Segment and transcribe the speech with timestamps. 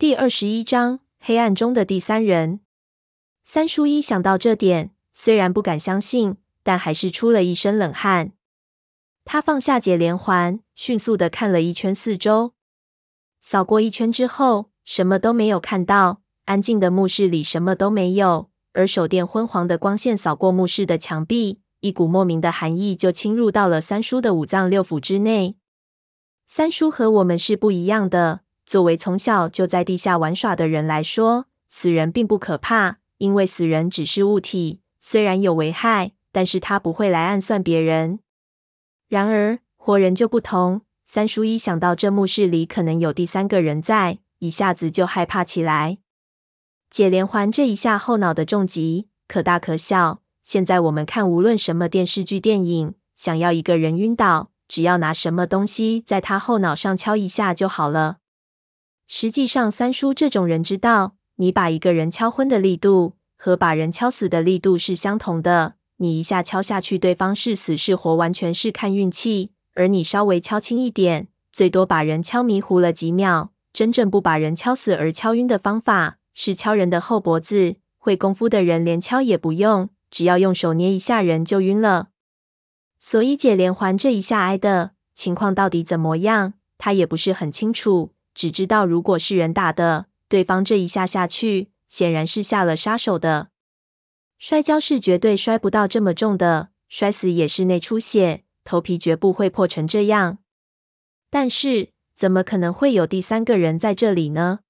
[0.00, 2.60] 第二十一章黑暗中的第三人。
[3.42, 8.30] 三叔一想到这点，虽然不敢相信，但还是出了一身冷汗。
[9.24, 12.52] 他放下解连环，迅速地看了一圈四周，
[13.40, 16.22] 扫过一圈之后，什么都没有看到。
[16.44, 25.56] 安静的墓室里什么都没有，而手电昏黄的光线扫过墓室的墙壁，一股莫名的寒意就侵入到了三叔的五脏六腑之内。
[26.46, 28.42] 三叔和我们是不一样的。
[28.68, 38.18] 作为从小就在地下玩耍的人来说，死人并不可怕，因为死人只是物体，虽然有危害，但是他不会来暗算别人。
[39.08, 40.82] 然而活人就不同。
[41.06, 45.96] 三叔一想到这墓室里可能有第三个人在，一下子就害怕起来。
[46.90, 50.20] 解连环这一下后脑的重击可大可小。
[50.42, 58.18] 现在我们看，无论什么电视剧、电影，想要一个人晕倒，只要拿什么东西在他后脑上敲一下就好了。
[59.10, 65.76] 实际上，三叔这种人知道，你把一个人敲昏的力度和把人敲死的力度是相同的。
[65.96, 73.50] 你一下敲下去，对方是死是活，完全是看运气；而你稍微敲轻一点，最多把人敲迷糊了几秒。
[73.72, 82.08] 真正不把人敲死而敲晕的方法，是敲人的后脖子，会功夫的人连敲也不用，只要用手捏一下人就晕了。
[82.98, 93.48] 所以解连环这一下挨的情况到底怎么样，他也不是很清楚，只知道如果是人打的，对方这一下下去，显然是下了杀手的。
[94.38, 100.38] 摔跤是绝对摔不到这么重的，摔死也是内出血，头皮绝不会破成这样。
[101.28, 104.60] 但是怎么可能会有第三个人在这里呢？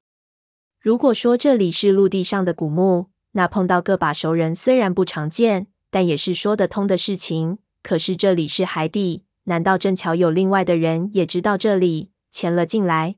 [0.81, 7.59] 如果说这里是陆地上的古墓，那碰到个把熟人虽然不常见，但也是说得通的事情。
[7.83, 13.17] 可是这里是海底，难道正巧有另外的人也知道这里，潜了进来？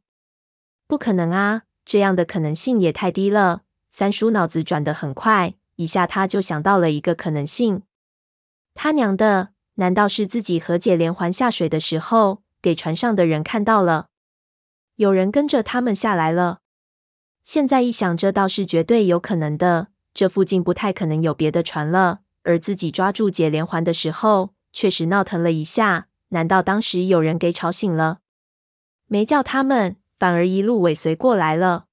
[0.91, 3.63] 不可能啊，这样的可能性也太低了。
[3.93, 7.83] 三叔脑子转得很快，一下他就想到了一个可能性。
[8.75, 14.09] 他娘的，难道是自己和解连环下水的时候，给船上的人看到了？
[14.97, 16.59] 有人跟着他们下来了。
[17.45, 19.87] 现在一想，这倒是绝对有可能的。
[20.13, 26.09] 这附近不太可能有别的船了，而自己抓住解连环的时候，确实闹腾了一下。
[26.31, 28.19] 难道当时有人给吵醒了？
[29.07, 31.87] 没叫他们，反而一路尾随过来了。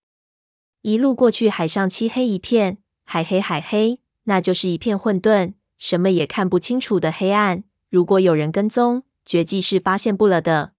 [0.81, 7.63] 一路过去，海上漆黑一片，海黑海黑，那就是一片混沌，什么也看不清楚的黑暗。
[7.89, 10.73] 如果有人跟踪，绝技是发现不了的。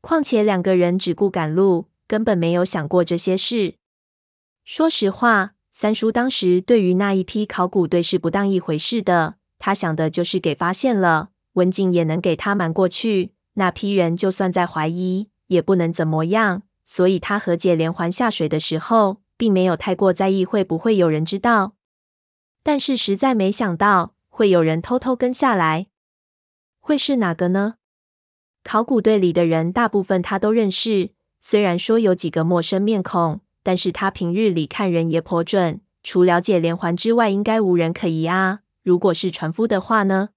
[0.00, 3.76] 况且两个人只顾赶路，根本没有想过这些事。
[4.64, 9.36] 说实话，三叔当时对于那一批考古队是不当一回事的。
[9.60, 13.32] 他想的就是给发现了，文静也能给他瞒过去。
[13.54, 16.62] 那批人就算在怀疑，也不能怎么样。
[16.84, 21.74] 所以他和解连环下水的时候，并没有太过在意会不会有人知道。
[22.62, 25.86] 但是实在没想到会有人偷偷跟下来，
[26.80, 27.74] 会是哪个呢？
[28.62, 33.40] 考古队里的人大部分他都认识，虽然说有几个陌生面孔。
[33.62, 38.60] 但是他平日里看人也颇准，除了解连环之外，应该无人可疑啊。
[38.84, 40.28] 如果是船夫的话呢？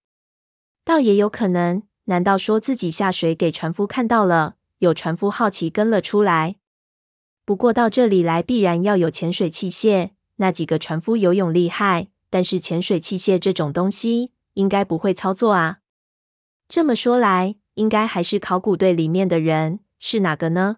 [0.84, 1.84] 倒也有可能。
[2.06, 4.56] 难道说自己下水给船夫看到了？
[4.80, 6.58] 有船夫好奇跟了出来。
[7.46, 15.80] 不过到这里来必然要有潜水器械，那几个船夫游泳厉害，但是潜水器械这种东西应该不会操作啊。
[16.68, 20.78] 这么说来，应该还是考古队里面的人，是哪个呢？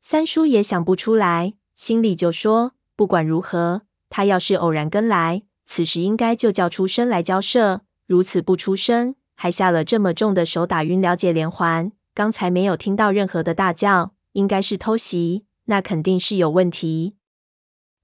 [0.00, 7.82] 三叔也想不出来，心里就说：不管如何，他要是偶然跟来，此时应该就叫出声来交涉。
[8.06, 11.92] 如此不出声，还下了这么重的手打晕了解连环。
[12.14, 17.16] 刚才没有听到任何的大叫，应该是偷袭，那肯定是有问题。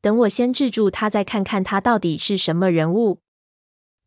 [0.00, 3.20] 等我先制住他，再看看他到底是什么人物。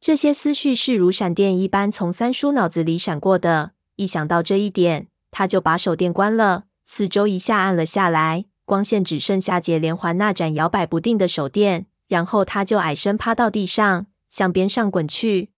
[0.01, 3.71] 这些思绪是如闪电一般从三叔脑子里闪过的。
[3.95, 6.65] 一想到这一点，他就把手电关了。
[6.83, 15.51] 四周一下暗了下来，光线只剩下解连环那盏摇摆不定的手电，然后他就矮身趴到地上，向边上滚去。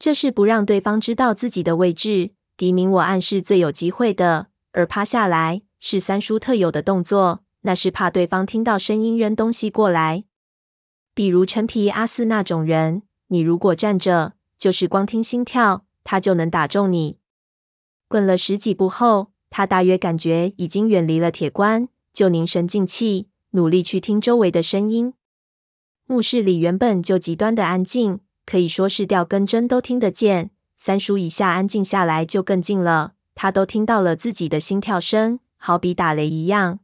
[0.00, 4.48] 这是不让对方知道自己的位置，敌明我暗是最有机会的。
[4.72, 10.24] 而趴下来是三叔特有的动作，那是怕对方听到声音扔东西过来，
[11.14, 13.02] 比如陈皮阿四那种人。
[13.28, 17.18] 你如果站着，就是光听心跳，他就能打中你。
[18.08, 19.32] 滚了十几步后。
[19.54, 25.12] 他大约感觉已经远离了铁棺，就凝神静气，努力去听周围的声音。
[26.06, 30.52] 墓室里原本就极端的安静，可以说是掉根针都听得见。
[30.84, 36.80] 三叔一下安静下来就更静了，他都听到了自己的心跳声，好比打雷一样。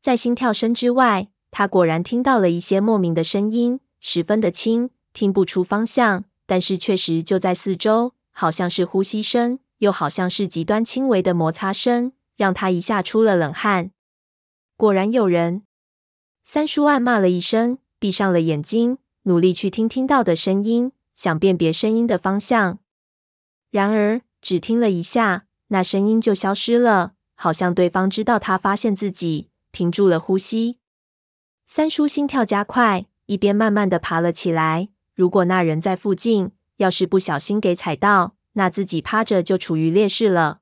[0.00, 13.90] 在心跳声之外，他果然听到了一些莫名的声音，十分的轻，听不出方向，但是确实就在四周，好像是呼吸声，又好像是极端轻微的摩擦声，让他一下出了冷汗。
[14.78, 15.64] 果然有人！
[16.42, 22.78] 三叔暗骂了一声，闭上了眼睛，努力去听听到的声音，想辨别声音的方向。
[23.72, 29.48] 然而，只听了一下，那声音就消失了，好像对方知道他发现自己。
[29.70, 30.76] 屏住了呼吸，
[31.66, 34.90] 三叔心跳加快，一边慢慢的爬了起来。
[35.14, 40.60] 如果那人在附近，要是不小心给踩到，那自己趴着就处于劣势了。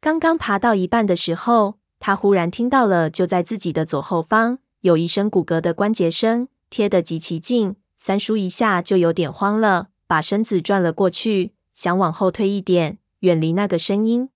[0.00, 7.74] 刚刚爬到一半的时候，他忽然听到了，就在自己的左后方，有一声骨骼的关节声，贴得极其近。
[7.98, 14.28] 三叔一下就有点慌了，把身子转了过去，想往后退一点，远离那个声音。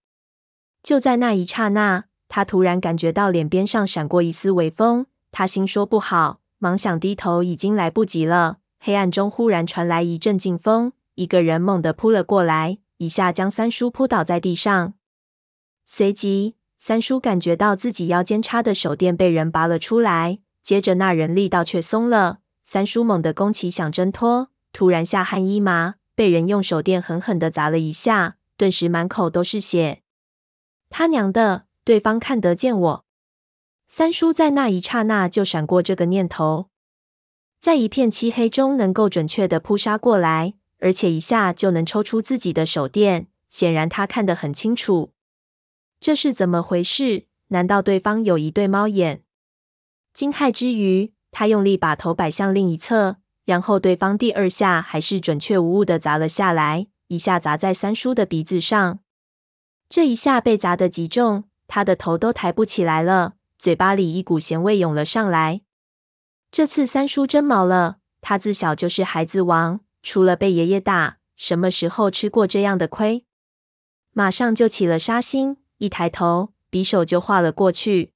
[0.82, 2.06] 就在那一刹那。
[2.26, 8.56] 他突然感觉到脸边上闪过一丝微风，他心说不好，忙想低头，已经来不及了。
[8.80, 14.94] 黑暗中忽然传来一阵劲风，一个人猛地扑了过来，一下将三叔扑倒在地上。
[15.84, 22.38] 随即，三叔感觉到自己腰间插的手电被人拔了出来，接着那人力道却松了。
[22.64, 30.02] 三叔猛地弓起想挣脱，突然下汗一麻，被人用手电狠狠的砸了一下，顿时满口都是血。
[30.90, 31.66] 他娘的！
[31.84, 33.04] 对方看得见我，
[33.88, 36.68] 三叔在那一刹那就闪过这个念头，
[37.60, 43.28] 在一片漆黑中能够准确的扑杀过来，而且一下就能抽出自己的手电。
[43.48, 45.12] 显然他看得很清楚，
[46.00, 47.26] 这是怎么回事？
[47.48, 49.22] 难道对方有一对猫眼？
[50.12, 58.98] 惊骇之余，他用力把头摆向另一侧，然后对方第二下还是准确无误的砸了下来，一下砸在三叔的鼻子上。
[59.88, 61.44] 这一下被砸得极重。
[61.68, 65.62] 他的头都抬不起来了，嘴巴里一股咸味涌了上来。
[66.52, 73.24] 这次三叔真毛了，他自小就是孩子王，除了被爷爷打，什么时候吃过这样的亏？
[74.12, 78.12] 马上就起了杀心，一抬头，匕首就划了过去。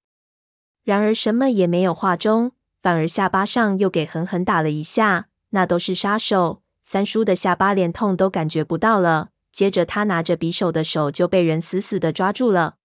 [0.85, 5.27] 然而什么也没有划中，反而下巴上又给狠狠打了一下。
[5.51, 9.31] 那都是杀手，三叔的下巴连痛都感觉不到了。
[9.53, 12.77] 接着他拿着匕首的手就被人死死的抓住了。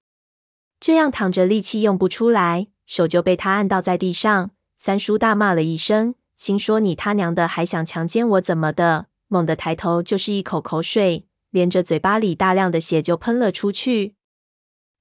[0.79, 4.49] 这样躺着，力气用不出来，手就被他按倒在地上。
[4.79, 14.15] 三叔大骂了一声，心说：“你他娘的还想强奸我怎么的？”猛地抬头就是一口口水，连着嘴巴里大量的血就喷了出去。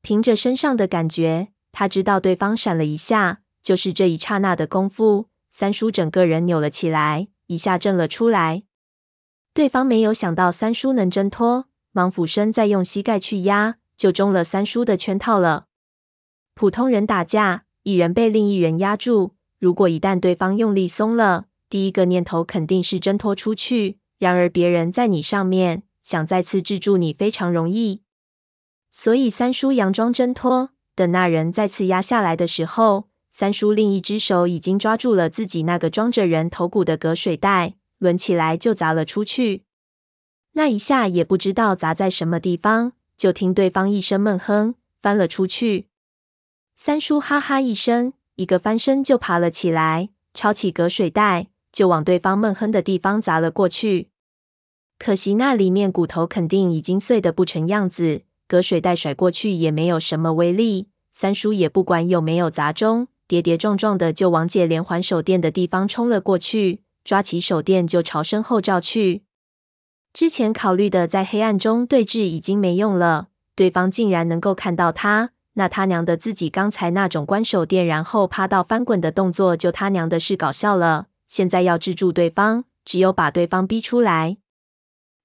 [0.00, 8.64] 凭着身上的感觉，他知道对方闪了一下，就是这一刹那的功夫，三叔整个人扭了起来，一下震了出来。
[9.54, 15.68] 对方没有想到三叔能挣脱，忙俯身再用膝盖去压，就中了三叔的圈套了。
[16.54, 23.98] 普通人打架，一人被另一人压住，如果一旦对方用力松了，第一个念头肯定是挣脱出去。
[24.18, 28.02] 然而别人在你上面，想再次制住你非常容易。
[28.90, 39.64] 所以三叔佯装挣脱，等那人再次压下来的时候，三叔另一只手已经抓住了自己那个装着人头骨的隔水袋，抡起来就砸了出去。
[40.52, 45.88] 那一下也不知道砸在什么地方，就听对方一声闷哼，翻了出去。
[46.76, 54.10] 三叔哈哈一声，一个翻身就爬了起来，抄起隔水袋就往对方闷哼的地方砸了过去。
[54.96, 60.86] 可惜那里面骨头肯定已经碎得不成样子，隔水袋甩过去也没有什么威力。
[61.12, 69.22] 三叔也不管有没有砸中，跌跌撞撞的就往解连环手电的地方冲了过去，抓起手电就朝身后照去。
[70.12, 75.30] 之前考虑的在黑暗中对峙已经没用了，对方竟然能够看到他。
[75.54, 81.06] 那他娘的，自己刚才那种关手电然后趴到翻滚的动作，就他娘的是搞笑了。
[81.28, 84.36] 现在要制住对方，只有把对方逼出来。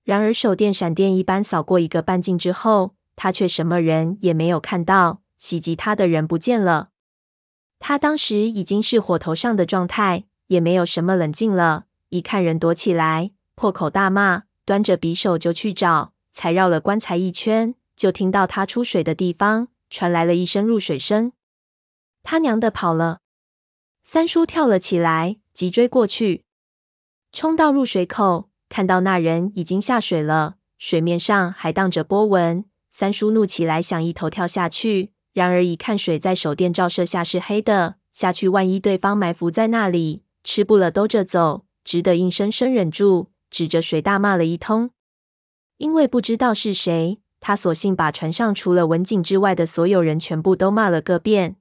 [0.04, 6.90] 然而手电闪电一般扫过一个半径之后，他却什么人也没有看到，袭击他的人不见了。
[7.80, 11.86] 他当时已经是火头上的状态，也没有什么冷静了。
[12.10, 19.70] 一看人躲起来，破口大骂，端着匕首就去找，才绕了棺材一圈，就听到他出水的地方。
[19.92, 21.32] 传来了一声入水声，
[22.22, 23.22] 他娘的跑了！
[24.04, 26.46] 三叔跳了起来，急追过去，
[27.32, 32.66] 冲到入水口，看到那人已经下水了，水面上还荡着波纹。
[32.92, 44.92] 三叔怒起来，想一头跳下去，然而一看水在手电照射下是黑的，下去万一对方埋伏在那里，吃不了兜着走，只得硬生生忍住，指着水大骂了一通，
[45.78, 47.22] 因为不知道是谁。
[47.42, 51.56] 他索性把船上除了文景之外的所有人全部都骂了个遍，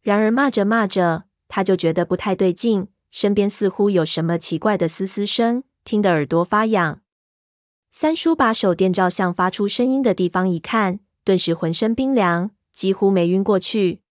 [0.00, 7.00] 然而骂着骂着，他就觉得不太对劲，身边似乎有什么奇怪的嘶嘶声，听得耳朵发痒。
[7.90, 14.02] 三叔把手电照向发出声音的地方一看，顿时浑身冰凉，几乎没晕过去。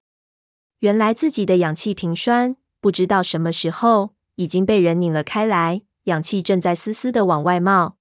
[0.79, 7.97] 原来自己的氧气瓶栓不知道什么时候已经被人拧了开来，氧气正在丝丝的往外冒。